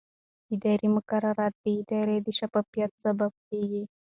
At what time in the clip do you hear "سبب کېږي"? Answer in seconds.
3.03-3.83